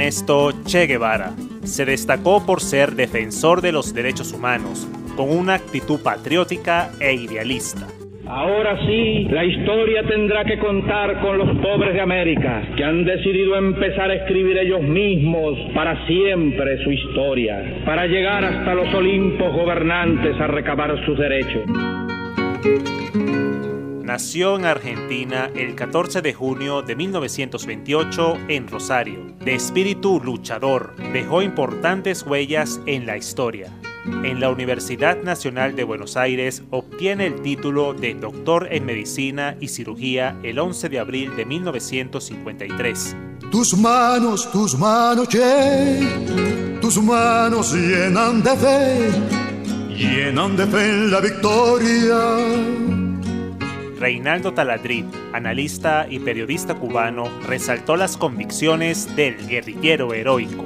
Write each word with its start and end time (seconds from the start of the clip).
Ernesto 0.00 0.50
Che 0.64 0.86
Guevara. 0.86 1.34
Se 1.62 1.84
destacó 1.84 2.46
por 2.46 2.62
ser 2.62 2.92
defensor 2.92 3.60
de 3.60 3.70
los 3.70 3.92
derechos 3.92 4.32
humanos, 4.32 4.88
con 5.14 5.28
una 5.28 5.52
actitud 5.52 6.00
patriótica 6.02 6.88
e 6.98 7.12
idealista. 7.12 7.86
Ahora 8.26 8.78
sí, 8.86 9.28
la 9.30 9.44
historia 9.44 10.02
tendrá 10.06 10.46
que 10.46 10.58
contar 10.58 11.20
con 11.20 11.36
los 11.36 11.54
pobres 11.58 11.92
de 11.92 12.00
América, 12.00 12.62
que 12.78 12.82
han 12.82 13.04
decidido 13.04 13.56
empezar 13.56 14.10
a 14.10 14.14
escribir 14.14 14.56
ellos 14.56 14.80
mismos 14.80 15.58
para 15.74 16.06
siempre 16.06 16.82
su 16.82 16.92
historia, 16.92 17.82
para 17.84 18.06
llegar 18.06 18.42
hasta 18.42 18.72
los 18.72 18.88
Olimpos 18.94 19.52
gobernantes 19.52 20.40
a 20.40 20.46
recabar 20.46 20.96
sus 21.04 21.18
derechos. 21.18 21.64
Nació 24.10 24.56
en 24.56 24.64
Argentina 24.64 25.52
el 25.54 25.76
14 25.76 26.20
de 26.20 26.34
junio 26.34 26.82
de 26.82 26.96
1928 26.96 28.38
en 28.48 28.66
Rosario. 28.66 29.20
De 29.38 29.54
espíritu 29.54 30.20
luchador, 30.20 30.96
dejó 31.12 31.42
importantes 31.42 32.24
huellas 32.24 32.80
en 32.86 33.06
la 33.06 33.16
historia. 33.16 33.72
En 34.24 34.40
la 34.40 34.50
Universidad 34.50 35.22
Nacional 35.22 35.76
de 35.76 35.84
Buenos 35.84 36.16
Aires 36.16 36.64
obtiene 36.70 37.26
el 37.26 37.40
título 37.40 37.94
de 37.94 38.14
doctor 38.14 38.66
en 38.72 38.84
medicina 38.84 39.56
y 39.60 39.68
cirugía 39.68 40.36
el 40.42 40.58
11 40.58 40.88
de 40.88 40.98
abril 40.98 41.36
de 41.36 41.44
1953. 41.44 43.16
Tus 43.52 43.78
manos, 43.78 44.50
tus 44.50 44.76
manos, 44.76 45.28
tus 46.80 47.00
manos 47.00 47.72
llenan 47.72 48.42
de 48.42 48.56
fe, 48.56 49.10
llenan 49.96 50.56
de 50.56 50.66
fe 50.66 50.84
en 50.84 51.12
la 51.12 51.20
victoria 51.20 52.99
Reinaldo 54.00 54.54
Taladrid, 54.54 55.04
analista 55.34 56.06
y 56.08 56.20
periodista 56.20 56.74
cubano, 56.74 57.24
resaltó 57.46 57.96
las 57.96 58.16
convicciones 58.16 59.14
del 59.14 59.46
guerrillero 59.46 60.14
heroico. 60.14 60.64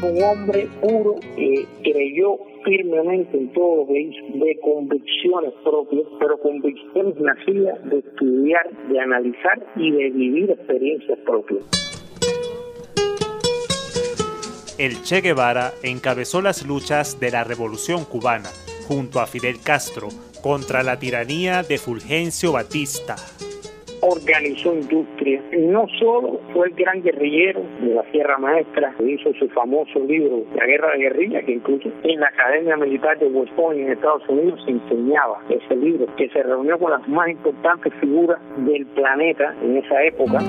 Un 0.00 0.22
hombre 0.22 0.68
puro 0.80 1.16
que 1.34 1.66
creyó 1.82 2.38
firmemente 2.64 3.36
en 3.36 3.52
todo 3.52 3.78
lo 3.78 3.86
que 3.88 4.00
hizo, 4.00 4.44
de 4.44 4.60
convicciones 4.62 5.52
propias, 5.64 6.04
pero 6.20 6.38
convicciones 6.38 7.16
nacidas 7.18 7.84
de 7.90 7.98
estudiar, 7.98 8.70
de 8.88 9.00
analizar 9.00 9.66
y 9.74 9.90
de 9.90 10.10
vivir 10.10 10.50
experiencias 10.52 11.18
propias. 11.26 11.64
El 14.78 15.02
Che 15.02 15.20
Guevara 15.20 15.72
encabezó 15.82 16.40
las 16.40 16.64
luchas 16.64 17.18
de 17.18 17.32
la 17.32 17.42
Revolución 17.42 18.04
cubana 18.04 18.50
junto 18.86 19.18
a 19.18 19.26
Fidel 19.26 19.56
Castro 19.64 20.08
contra 20.42 20.82
la 20.82 20.98
tiranía 20.98 21.62
de 21.62 21.78
Fulgencio 21.78 22.52
Batista. 22.52 23.16
Organizó 24.00 24.74
industria. 24.74 25.40
No 25.52 25.86
solo 26.00 26.40
fue 26.52 26.66
el 26.66 26.74
gran 26.74 27.00
guerrillero 27.02 27.62
de 27.80 27.94
la 27.94 28.02
Sierra 28.10 28.36
Maestra, 28.36 28.92
hizo 29.06 29.32
su 29.34 29.48
famoso 29.50 30.00
libro 30.00 30.44
La 30.56 30.66
Guerra 30.66 30.90
de 30.92 31.04
Guerrilla, 31.04 31.42
que 31.42 31.52
incluso 31.52 31.88
en 32.02 32.18
la 32.18 32.26
Academia 32.26 32.76
Militar 32.76 33.18
de 33.20 33.26
West 33.26 33.52
Point 33.52 33.80
en 33.80 33.92
Estados 33.92 34.28
Unidos 34.28 34.60
se 34.64 34.72
enseñaba 34.72 35.40
ese 35.48 35.76
libro, 35.76 36.06
que 36.16 36.28
se 36.30 36.42
reunió 36.42 36.78
con 36.80 36.90
las 36.90 37.06
más 37.06 37.28
importantes 37.28 37.92
figuras 38.00 38.40
del 38.56 38.84
planeta 38.86 39.54
en 39.62 39.76
esa 39.76 40.02
época 40.02 40.40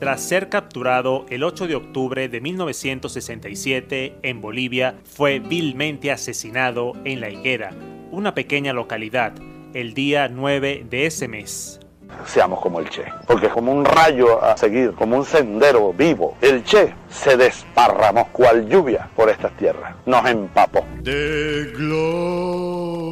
tras 0.00 0.22
ser 0.22 0.48
capturado 0.48 1.26
el 1.28 1.44
8 1.44 1.68
de 1.68 1.76
octubre 1.76 2.28
de 2.30 2.40
1967 2.40 4.16
en 4.22 4.40
Bolivia, 4.40 4.94
fue 5.04 5.40
vilmente 5.40 6.10
asesinado 6.10 6.94
en 7.04 7.20
La 7.20 7.28
Higuera, 7.28 7.74
una 8.10 8.34
pequeña 8.34 8.72
localidad, 8.72 9.34
el 9.74 9.92
día 9.92 10.28
9 10.28 10.86
de 10.88 11.06
ese 11.06 11.28
mes. 11.28 11.80
Seamos 12.24 12.60
como 12.60 12.80
el 12.80 12.88
Che, 12.88 13.04
porque 13.26 13.50
como 13.50 13.72
un 13.72 13.84
rayo 13.84 14.42
a 14.42 14.56
seguir, 14.56 14.94
como 14.94 15.18
un 15.18 15.24
sendero 15.24 15.92
vivo, 15.92 16.34
el 16.40 16.64
Che 16.64 16.94
se 17.10 17.36
desparramó 17.36 18.28
cual 18.32 18.66
lluvia 18.68 19.08
por 19.14 19.28
estas 19.28 19.54
tierras, 19.58 19.94
nos 20.06 20.26
empapó. 20.26 20.84
De 21.02 21.70
gloria 21.76 23.10